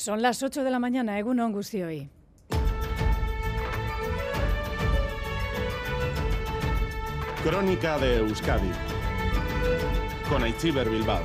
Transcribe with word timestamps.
Son 0.00 0.22
las 0.22 0.42
8 0.42 0.64
de 0.64 0.70
la 0.70 0.78
mañana, 0.78 1.18
Egunon 1.18 1.54
hoy. 1.54 2.08
Crónica 7.44 7.98
de 7.98 8.16
Euskadi 8.16 8.70
con 10.26 10.42
Aichiber 10.42 10.88
Bilbao. 10.88 11.20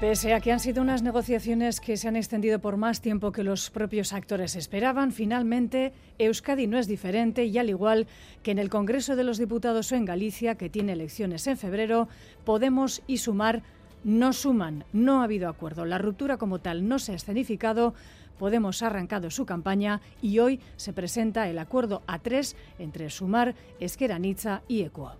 Pese 0.00 0.34
a 0.34 0.40
que 0.40 0.50
han 0.50 0.58
sido 0.58 0.82
unas 0.82 1.04
negociaciones 1.04 1.78
que 1.78 1.96
se 1.96 2.08
han 2.08 2.16
extendido 2.16 2.58
por 2.58 2.76
más 2.76 3.00
tiempo 3.00 3.30
que 3.30 3.44
los 3.44 3.70
propios 3.70 4.12
actores 4.12 4.56
esperaban, 4.56 5.12
finalmente 5.12 5.92
Euskadi 6.18 6.66
no 6.66 6.76
es 6.76 6.88
diferente 6.88 7.44
y 7.44 7.56
al 7.58 7.70
igual 7.70 8.08
que 8.42 8.50
en 8.50 8.58
el 8.58 8.68
Congreso 8.68 9.14
de 9.14 9.22
los 9.22 9.38
Diputados 9.38 9.92
o 9.92 9.94
en 9.94 10.06
Galicia, 10.06 10.56
que 10.56 10.68
tiene 10.70 10.94
elecciones 10.94 11.46
en 11.46 11.56
febrero, 11.56 12.08
Podemos 12.44 13.04
y 13.06 13.18
Sumar 13.18 13.62
no 14.04 14.32
suman, 14.32 14.84
no 14.92 15.20
ha 15.20 15.24
habido 15.24 15.48
acuerdo. 15.48 15.84
La 15.84 15.98
ruptura 15.98 16.36
como 16.36 16.58
tal 16.58 16.88
no 16.88 16.98
se 16.98 17.12
ha 17.12 17.16
escenificado. 17.16 17.94
Podemos 18.38 18.82
ha 18.82 18.88
arrancado 18.88 19.30
su 19.30 19.46
campaña 19.46 20.00
y 20.20 20.38
hoy 20.38 20.60
se 20.76 20.92
presenta 20.92 21.48
el 21.48 21.58
acuerdo 21.58 22.02
A3 22.06 22.54
entre 22.78 23.10
Sumar, 23.10 23.54
Esqueranitza 23.78 24.62
y 24.68 24.82
Equo. 24.82 25.12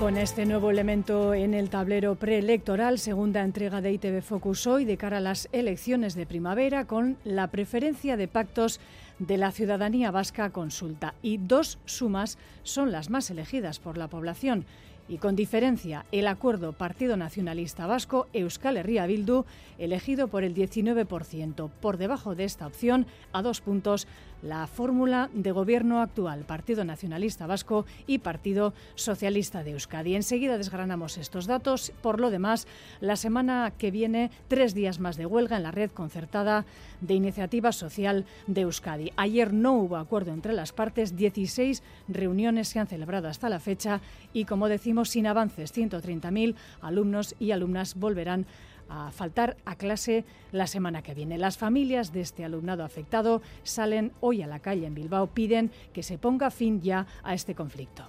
Con 0.00 0.16
este 0.16 0.46
nuevo 0.46 0.70
elemento 0.70 1.34
en 1.34 1.52
el 1.52 1.68
tablero 1.68 2.14
preelectoral, 2.14 2.98
segunda 2.98 3.42
entrega 3.42 3.82
de 3.82 3.92
ITV 3.92 4.22
Focus 4.22 4.66
hoy 4.66 4.86
de 4.86 4.96
cara 4.96 5.18
a 5.18 5.20
las 5.20 5.46
elecciones 5.52 6.14
de 6.14 6.24
primavera, 6.24 6.86
con 6.86 7.18
la 7.22 7.48
preferencia 7.48 8.16
de 8.16 8.26
pactos 8.26 8.80
de 9.20 9.36
la 9.36 9.52
ciudadanía 9.52 10.10
vasca 10.10 10.50
consulta. 10.50 11.14
Y 11.22 11.36
dos 11.36 11.78
sumas 11.84 12.38
son 12.64 12.90
las 12.90 13.10
más 13.10 13.30
elegidas 13.30 13.78
por 13.78 13.96
la 13.96 14.08
población. 14.08 14.64
Y 15.10 15.18
con 15.18 15.34
diferencia, 15.34 16.06
el 16.12 16.28
acuerdo 16.28 16.72
Partido 16.72 17.16
Nacionalista 17.16 17.88
Vasco 17.88 18.28
Euskal 18.32 18.76
Herria 18.76 19.06
Bildu, 19.06 19.44
elegido 19.76 20.28
por 20.28 20.44
el 20.44 20.54
19%. 20.54 21.68
Por 21.80 21.96
debajo 21.96 22.36
de 22.36 22.44
esta 22.44 22.68
opción, 22.68 23.06
a 23.32 23.42
dos 23.42 23.60
puntos, 23.60 24.06
la 24.42 24.66
fórmula 24.68 25.28
de 25.34 25.50
gobierno 25.50 26.00
actual, 26.00 26.44
Partido 26.44 26.84
Nacionalista 26.84 27.46
Vasco 27.46 27.86
y 28.06 28.18
Partido 28.18 28.72
Socialista 28.94 29.64
de 29.64 29.72
Euskadi. 29.72 30.14
Enseguida 30.14 30.58
desgranamos 30.58 31.18
estos 31.18 31.46
datos. 31.46 31.92
Por 32.02 32.20
lo 32.20 32.30
demás, 32.30 32.68
la 33.00 33.16
semana 33.16 33.72
que 33.76 33.90
viene, 33.90 34.30
tres 34.46 34.74
días 34.74 35.00
más 35.00 35.16
de 35.16 35.26
huelga 35.26 35.56
en 35.56 35.64
la 35.64 35.72
red 35.72 35.90
concertada 35.90 36.64
de 37.00 37.14
iniciativa 37.14 37.72
social 37.72 38.24
de 38.46 38.62
Euskadi. 38.62 39.12
Ayer 39.16 39.52
no 39.52 39.72
hubo 39.74 39.96
acuerdo 39.96 40.32
entre 40.32 40.52
las 40.52 40.72
partes, 40.72 41.16
16 41.16 41.82
reuniones 42.08 42.68
se 42.68 42.78
han 42.78 42.86
celebrado 42.86 43.28
hasta 43.28 43.48
la 43.48 43.60
fecha 43.60 44.00
y, 44.32 44.44
como 44.44 44.68
decimos, 44.68 44.99
sin 45.04 45.26
avances, 45.26 45.74
130.000 45.74 46.54
alumnos 46.80 47.34
y 47.38 47.50
alumnas 47.50 47.94
volverán 47.94 48.46
a 48.88 49.10
faltar 49.12 49.56
a 49.64 49.76
clase 49.76 50.24
la 50.52 50.66
semana 50.66 51.02
que 51.02 51.14
viene. 51.14 51.38
Las 51.38 51.56
familias 51.56 52.12
de 52.12 52.20
este 52.20 52.44
alumnado 52.44 52.84
afectado 52.84 53.40
salen 53.62 54.12
hoy 54.20 54.42
a 54.42 54.46
la 54.46 54.58
calle 54.58 54.86
en 54.86 54.94
Bilbao, 54.94 55.28
piden 55.28 55.70
que 55.92 56.02
se 56.02 56.18
ponga 56.18 56.50
fin 56.50 56.82
ya 56.82 57.06
a 57.22 57.34
este 57.34 57.54
conflicto 57.54 58.04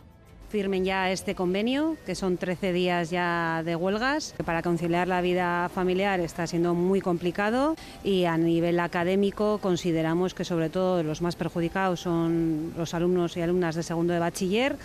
firmen 0.52 0.84
ya 0.84 1.10
este 1.10 1.34
convenio, 1.34 1.96
que 2.06 2.14
son 2.14 2.36
13 2.36 2.74
días 2.74 3.10
ya 3.10 3.64
de 3.64 3.78
huelgas. 3.78 4.36
Para 4.44 4.62
conciliar 4.62 5.08
la 5.08 5.22
vida 5.22 5.70
familiar 5.70 6.20
está 6.20 6.46
siendo 6.46 6.74
muy 6.74 7.00
complicado 7.00 7.78
y 8.04 8.26
a 8.26 8.38
nivel 8.38 8.82
académico 8.82 9.60
consideramos 9.60 10.34
que 10.34 10.44
sobre 10.44 10.70
todo 10.70 11.04
los 11.04 11.22
más 11.22 11.38
perjudicados 11.38 12.02
son 12.02 12.74
los 12.78 12.94
alumnos 12.94 13.38
y 13.38 13.42
alumnas 13.42 13.76
de 13.76 13.84
segundo 13.84 14.12
de 14.12 14.20
bachiller. 14.20 14.76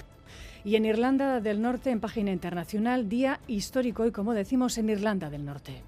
Y 0.67 0.75
en 0.75 0.85
Irlanda 0.85 1.41
del 1.41 1.63
Norte, 1.63 1.91
en 1.91 2.01
página 2.01 2.33
internacional, 2.33 3.09
día 3.09 3.39
histórico 3.47 4.05
y 4.05 4.11
como 4.11 4.35
decimos 4.35 4.77
en 4.79 4.91
Irlanda 4.91 5.31
del 5.31 5.45
Norte. 5.45 5.85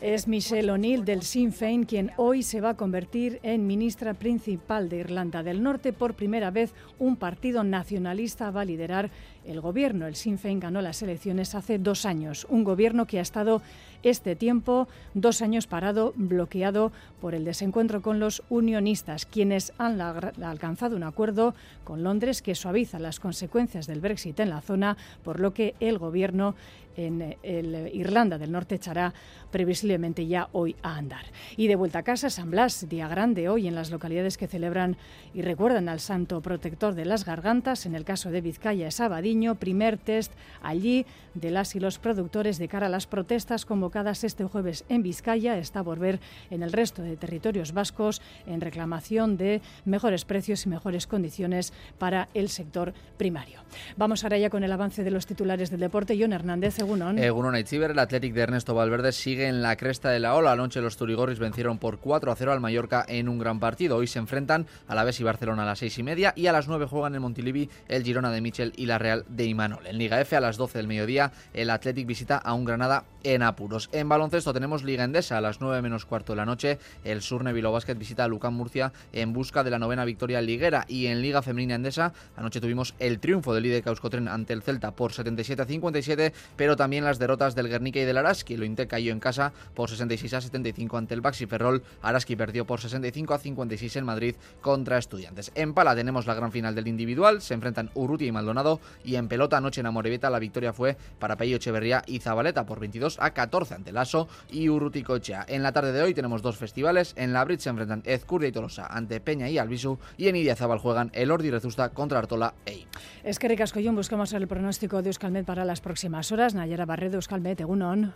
Es 0.00 0.26
Michelle 0.26 0.72
O'Neill 0.72 1.04
del 1.04 1.22
Sinn 1.22 1.52
Féin 1.52 1.84
quien 1.84 2.10
hoy 2.16 2.42
se 2.42 2.60
va 2.60 2.70
a 2.70 2.76
convertir 2.76 3.38
en 3.44 3.68
ministra 3.68 4.14
principal 4.14 4.88
de 4.88 4.96
Irlanda 4.96 5.44
del 5.44 5.62
Norte. 5.62 5.92
Por 5.92 6.14
primera 6.14 6.50
vez, 6.50 6.74
un 6.98 7.14
partido 7.14 7.62
nacionalista 7.62 8.50
va 8.50 8.62
a 8.62 8.64
liderar 8.64 9.10
el 9.46 9.60
gobierno. 9.60 10.08
El 10.08 10.16
Sinn 10.16 10.38
Féin 10.38 10.58
ganó 10.58 10.82
las 10.82 11.02
elecciones 11.02 11.54
hace 11.54 11.78
dos 11.78 12.04
años. 12.04 12.48
Un 12.50 12.64
gobierno 12.64 13.06
que 13.06 13.20
ha 13.20 13.22
estado 13.22 13.62
este 14.02 14.34
tiempo, 14.34 14.88
dos 15.14 15.40
años 15.40 15.68
parado, 15.68 16.12
bloqueado 16.16 16.90
por 17.20 17.36
el 17.36 17.44
desencuentro 17.44 18.02
con 18.02 18.18
los 18.18 18.42
unionistas, 18.50 19.26
quienes 19.26 19.72
han 19.78 20.00
alcanzado 20.00 20.96
un 20.96 21.04
acuerdo 21.04 21.54
con 21.84 22.02
Londres 22.02 22.42
que 22.42 22.56
suaviza 22.56 22.98
las 22.98 23.20
consecuencias 23.20 23.86
del 23.86 24.00
Brexit 24.00 24.40
en 24.40 24.50
la 24.50 24.60
zona, 24.60 24.96
por 25.22 25.38
lo 25.38 25.54
que 25.54 25.76
el 25.78 25.98
gobierno 25.98 26.56
en 26.96 27.36
el 27.42 27.90
Irlanda 27.94 28.38
del 28.38 28.52
Norte 28.52 28.76
echará 28.76 29.12
previsiblemente 29.50 30.26
ya 30.26 30.48
hoy 30.52 30.76
a 30.82 30.96
andar. 30.96 31.24
Y 31.56 31.66
de 31.68 31.76
vuelta 31.76 32.00
a 32.00 32.02
casa, 32.02 32.30
San 32.30 32.50
Blas, 32.50 32.88
día 32.88 33.08
grande 33.08 33.48
hoy 33.48 33.68
en 33.68 33.74
las 33.74 33.90
localidades 33.90 34.38
que 34.38 34.48
celebran 34.48 34.96
y 35.34 35.42
recuerdan 35.42 35.88
al 35.88 36.00
santo 36.00 36.40
protector 36.40 36.94
de 36.94 37.04
las 37.04 37.24
gargantas. 37.24 37.86
En 37.86 37.94
el 37.94 38.04
caso 38.04 38.30
de 38.30 38.40
Vizcaya 38.40 38.88
es 38.88 39.00
Abadiño, 39.00 39.56
primer 39.56 39.98
test 39.98 40.32
allí 40.62 41.06
de 41.34 41.50
las 41.50 41.74
y 41.74 41.80
los 41.80 41.98
productores 41.98 42.58
de 42.58 42.68
cara 42.68 42.86
a 42.86 42.90
las 42.90 43.06
protestas 43.06 43.64
convocadas 43.64 44.24
este 44.24 44.44
jueves 44.44 44.84
en 44.88 45.02
Vizcaya. 45.02 45.58
Está 45.58 45.84
por 45.84 45.98
ver 45.98 46.20
en 46.50 46.62
el 46.62 46.72
resto 46.72 47.02
de 47.02 47.16
territorios 47.16 47.72
vascos 47.72 48.22
en 48.46 48.60
reclamación 48.60 49.36
de 49.36 49.60
mejores 49.84 50.24
precios 50.24 50.66
y 50.66 50.68
mejores 50.68 51.06
condiciones 51.06 51.72
para 51.98 52.28
el 52.34 52.48
sector 52.48 52.94
primario. 53.16 53.60
Vamos 53.96 54.24
ahora 54.24 54.38
ya 54.38 54.50
con 54.50 54.64
el 54.64 54.72
avance 54.72 55.04
de 55.04 55.10
los 55.10 55.26
titulares 55.26 55.70
del 55.70 55.80
deporte. 55.80 56.16
John 56.18 56.32
Hernández, 56.32 56.78
Egunon. 56.82 57.18
Egunon 57.18 57.56
el 57.56 57.98
Athletic 57.98 58.34
de 58.34 58.42
Ernesto 58.42 58.74
Valverde 58.74 59.12
sigue 59.12 59.46
en 59.46 59.62
la 59.62 59.76
cresta 59.76 60.10
de 60.10 60.18
la 60.18 60.34
ola. 60.34 60.52
Anoche 60.52 60.80
los 60.80 60.96
Turigorris 60.96 61.38
vencieron 61.38 61.78
por 61.78 61.98
4 61.98 62.30
a 62.30 62.36
0 62.36 62.52
al 62.52 62.60
Mallorca 62.60 63.04
en 63.08 63.28
un 63.28 63.38
gran 63.38 63.60
partido. 63.60 63.96
Hoy 63.96 64.06
se 64.06 64.18
enfrentan 64.18 64.66
a 64.88 64.94
la 64.94 65.04
Vez 65.04 65.20
y 65.20 65.24
Barcelona 65.24 65.62
a 65.62 65.66
las 65.66 65.78
6 65.78 65.98
y 65.98 66.02
media 66.02 66.32
y 66.36 66.46
a 66.46 66.52
las 66.52 66.68
9 66.68 66.86
juegan 66.86 67.14
en 67.14 67.22
Montilivi 67.22 67.70
el 67.88 68.02
Girona 68.02 68.30
de 68.30 68.40
Michel 68.40 68.72
y 68.76 68.86
la 68.86 68.98
Real 68.98 69.24
de 69.28 69.44
Imanol. 69.44 69.86
En 69.86 69.98
Liga 69.98 70.20
F 70.20 70.36
a 70.36 70.40
las 70.40 70.56
12 70.56 70.78
del 70.78 70.88
mediodía 70.88 71.32
el 71.54 71.70
Athletic 71.70 72.06
visita 72.06 72.36
a 72.36 72.54
un 72.54 72.64
Granada 72.64 73.04
en 73.24 73.42
apuros. 73.42 73.88
En 73.92 74.08
baloncesto 74.08 74.52
tenemos 74.52 74.82
Liga 74.82 75.04
Endesa 75.04 75.38
a 75.38 75.40
las 75.40 75.60
9 75.60 75.82
menos 75.82 76.04
cuarto 76.04 76.32
de 76.32 76.36
la 76.36 76.44
noche. 76.44 76.78
El 77.04 77.22
Surne 77.22 77.52
Vilo 77.52 77.72
Basket 77.72 77.94
visita 77.94 78.24
a 78.24 78.28
Lucán 78.28 78.54
Murcia 78.54 78.92
en 79.12 79.32
busca 79.32 79.64
de 79.64 79.70
la 79.70 79.78
novena 79.78 80.04
victoria 80.04 80.40
liguera. 80.40 80.84
Y 80.88 81.06
en 81.06 81.22
Liga 81.22 81.42
Femenina 81.42 81.74
Endesa 81.74 82.12
anoche 82.36 82.60
tuvimos 82.60 82.94
el 82.98 83.20
triunfo 83.20 83.54
del 83.54 83.62
líder 83.62 83.82
Causcotren 83.82 84.28
ante 84.28 84.52
el 84.52 84.62
Celta 84.62 84.92
por 84.92 85.12
77 85.12 85.62
a 85.62 85.64
57, 85.66 86.32
pero 86.56 86.71
también 86.76 87.04
las 87.04 87.18
derrotas 87.18 87.54
del 87.54 87.68
Guernica 87.68 88.00
y 88.00 88.04
del 88.04 88.18
Araski. 88.18 88.56
Lo 88.56 88.64
Inte 88.64 88.86
cayó 88.86 89.12
en 89.12 89.20
casa 89.20 89.52
por 89.74 89.90
66 89.90 90.34
a 90.34 90.40
75 90.40 90.96
ante 90.96 91.14
el 91.14 91.20
Baxi 91.20 91.46
Ferrol. 91.46 91.82
Araski 92.02 92.36
perdió 92.36 92.66
por 92.66 92.80
65 92.80 93.34
a 93.34 93.38
56 93.38 93.96
en 93.96 94.04
Madrid 94.04 94.34
contra 94.60 94.98
Estudiantes. 94.98 95.52
En 95.54 95.74
pala 95.74 95.94
tenemos 95.94 96.26
la 96.26 96.34
gran 96.34 96.52
final 96.52 96.74
del 96.74 96.88
individual. 96.88 97.42
Se 97.42 97.54
enfrentan 97.54 97.90
Urruti 97.94 98.26
y 98.26 98.32
Maldonado. 98.32 98.80
Y 99.04 99.16
en 99.16 99.28
pelota 99.28 99.56
anoche 99.56 99.80
en 99.80 99.86
Amorebieta 99.86 100.30
la 100.30 100.38
victoria 100.38 100.72
fue 100.72 100.96
para 101.18 101.36
Pello 101.36 101.56
Echeverría 101.56 102.02
y 102.06 102.20
Zabaleta 102.20 102.66
por 102.66 102.80
22 102.80 103.18
a 103.20 103.30
14 103.32 103.74
ante 103.74 103.92
Lasso 103.92 104.28
y 104.50 104.68
Urruti 104.68 105.02
Cochea. 105.02 105.44
En 105.48 105.62
la 105.62 105.72
tarde 105.72 105.92
de 105.92 106.02
hoy 106.02 106.14
tenemos 106.14 106.42
dos 106.42 106.56
festivales. 106.56 107.14
En 107.16 107.32
la 107.32 107.44
Brit 107.44 107.60
se 107.60 107.70
enfrentan 107.70 108.02
Ezcurdia 108.04 108.48
y 108.48 108.52
Tolosa 108.52 108.86
ante 108.86 109.20
Peña 109.20 109.48
y 109.48 109.58
Albisu. 109.58 109.98
Y 110.16 110.28
en 110.28 110.36
Idiazabal 110.36 110.78
juegan 110.78 111.10
el 111.14 111.30
Ordi 111.30 111.50
Rezusta 111.50 111.90
contra 111.90 112.18
Artola 112.18 112.54
e 112.66 112.86
Es 113.24 113.38
que 113.38 113.48
Ricascoyón 113.48 113.94
buscamos 113.94 114.32
el 114.32 114.48
pronóstico 114.48 115.02
de 115.02 115.08
Euskalmet 115.08 115.44
para 115.44 115.64
las 115.64 115.80
próximas 115.80 116.32
horas. 116.32 116.54
Nayara 116.62 116.86
Barredo, 116.86 117.18
Euskalmet, 117.18 117.60
Egunon. 117.64 118.12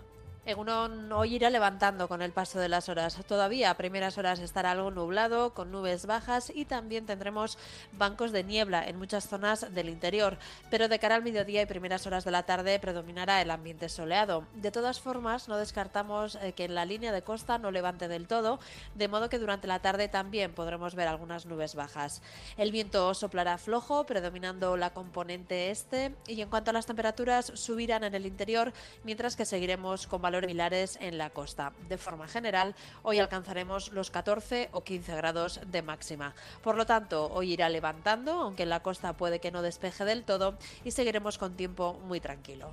Egunon 0.47 1.11
hoy 1.11 1.35
irá 1.35 1.51
levantando 1.51 2.07
con 2.07 2.23
el 2.23 2.31
paso 2.31 2.61
de 2.61 2.69
las 2.69 2.89
horas. 2.89 3.19
Todavía 3.27 3.69
a 3.69 3.77
primeras 3.77 4.17
horas 4.17 4.39
estará 4.39 4.71
algo 4.71 4.93
nublado, 4.93 5.55
con 5.55 5.73
nubes 5.73 6.07
bajas 6.07 6.53
y 6.55 6.67
también 6.67 7.05
tendremos 7.05 7.59
bancos 7.91 8.31
de 8.31 8.45
niebla 8.45 8.87
en 8.87 8.97
muchas 8.97 9.29
zonas 9.29 9.75
del 9.75 9.89
interior. 9.89 10.39
Pero 10.71 10.87
de 10.87 11.01
cara 11.01 11.17
al 11.17 11.25
mediodía 11.25 11.63
y 11.63 11.67
primeras 11.67 12.07
horas 12.07 12.25
de 12.25 12.31
la 12.31 12.45
tarde 12.45 12.79
predominará 12.79 13.43
el 13.43 13.51
ambiente 13.51 13.89
soleado. 13.89 14.47
De 14.55 14.71
todas 14.71 15.01
formas, 15.01 15.49
no 15.49 15.57
descartamos 15.57 16.37
eh, 16.37 16.53
que 16.53 16.67
en 16.67 16.77
la 16.77 16.85
línea 16.85 17.11
de 17.11 17.23
costa 17.23 17.59
no 17.59 17.73
levante 17.73 18.07
del 18.07 18.29
todo, 18.29 18.61
de 18.95 19.09
modo 19.09 19.29
que 19.29 19.41
durante 19.41 19.67
la 19.67 19.81
tarde 19.81 20.07
también 20.07 20.53
podremos 20.53 20.95
ver 20.95 21.09
algunas 21.09 21.47
nubes 21.47 21.75
bajas. 21.75 22.23
El 22.57 22.71
viento 22.71 23.15
soplará 23.15 23.59
flojo, 23.59 24.07
predominando 24.07 24.77
la 24.77 24.91
componente 24.91 25.73
este, 25.73 26.15
y 26.29 26.41
en 26.41 26.51
cuanto 26.51 26.71
a 26.71 26.73
las 26.73 26.87
temperaturas, 26.87 27.51
subirán 27.57 28.05
en 28.05 28.15
el 28.15 28.27
interior, 28.27 28.73
mientras 29.03 29.35
que 29.35 29.45
seguiremos 29.45 30.07
con 30.07 30.23
valores 30.23 30.36
similares 30.41 30.99
en 31.01 31.19
la 31.19 31.31
costa. 31.31 31.73
De 31.89 31.99
forma 31.99 32.29
general, 32.29 32.75
hoy 33.03 33.19
alcanzaremos 33.19 33.93
los 33.93 34.11
14 34.11 34.69
o 34.73 34.83
15 34.83 35.17
grados 35.17 35.61
de 35.67 35.83
máxima. 35.83 36.35
Por 36.63 36.77
lo 36.77 36.87
tanto, 36.87 37.31
hoy 37.33 37.53
irá 37.53 37.69
levantando, 37.69 38.33
aunque 38.33 38.65
en 38.65 38.71
la 38.71 38.81
costa 38.81 39.13
puede 39.13 39.41
que 39.41 39.51
no 39.51 39.63
despeje 39.63 40.05
del 40.05 40.25
todo, 40.25 40.55
y 40.85 40.91
seguiremos 40.91 41.39
con 41.39 41.57
tiempo 41.57 41.95
muy 42.07 42.21
tranquilo. 42.21 42.71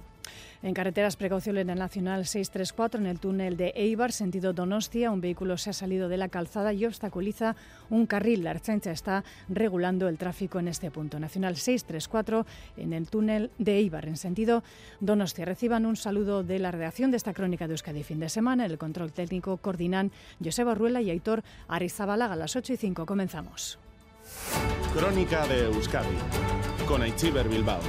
En 0.64 0.74
carreteras, 0.74 1.18
precaución 1.18 1.58
en 1.58 1.70
el 1.70 1.78
Nacional 1.78 2.26
634, 2.26 3.02
en 3.02 3.08
el 3.08 3.20
túnel 3.20 3.58
de 3.58 3.74
Eibar, 3.76 4.14
sentido 4.14 4.54
Donostia, 4.54 5.12
un 5.12 5.20
vehículo 5.20 5.58
se 5.58 5.72
ha 5.72 5.74
salido 5.74 6.08
de 6.08 6.16
la 6.16 6.30
calzada 6.30 6.72
y 6.72 6.86
obstaculiza 6.86 7.58
un 7.90 8.06
carril. 8.06 8.46
La 8.46 8.52
Archancha 8.52 8.92
está 8.92 9.26
regulando 9.50 10.08
el 10.08 10.18
tráfico 10.18 10.60
en 10.60 10.70
este 10.70 10.90
punto. 10.90 11.20
Nacional 11.20 11.58
634, 11.58 12.46
en 12.78 12.94
el 12.94 13.10
túnel 13.10 13.52
de 13.58 13.76
Eibar, 13.76 14.08
en 14.08 14.16
sentido 14.16 14.64
Donostia. 15.02 15.44
Reciban 15.44 15.86
un 15.86 15.98
saludo 15.98 16.44
de 16.44 16.60
la 16.60 16.72
redacción 16.72 17.12
de 17.12 17.18
esta 17.18 17.34
crónica 17.34 17.68
de 17.68 17.74
Euskadi 17.74 18.04
fin 18.04 18.22
de 18.22 18.30
semana. 18.30 18.66
El 18.66 18.78
control 18.78 19.12
técnico 19.12 19.58
coordinan 19.58 20.14
Joseba 20.42 20.76
Ruela 20.76 21.02
y 21.02 21.10
Aitor 21.10 21.44
Arizabalaga. 21.68 22.36
A 22.36 22.38
las 22.38 22.56
8 22.56 22.72
y 22.72 22.78
5 22.78 23.06
comenzamos. 23.06 23.80
Crónica 24.96 25.46
de 25.46 25.66
Euskadi 25.66 26.16
con 26.88 27.02
Aichiber 27.02 27.50
Bilbao. 27.50 27.82